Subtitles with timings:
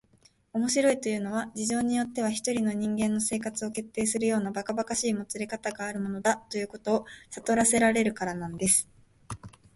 [0.53, 8.89] 「面白いというのは、事情によっては一人の人間の生活を決定するようなばかばかしいもつれかたがあるものだ、ということをさとらせられるからなんです」